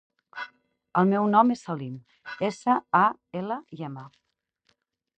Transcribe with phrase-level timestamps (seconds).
[1.01, 1.99] El meu nom és Salim:
[2.49, 3.05] essa, a,
[3.45, 4.11] ela, i, ema.